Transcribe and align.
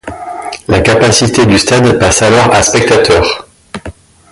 La 0.67 0.81
capacité 0.81 1.45
du 1.45 1.59
stade 1.59 1.99
passe 1.99 2.23
alors 2.23 2.51
à 2.55 2.63
spectateurs. 2.63 3.47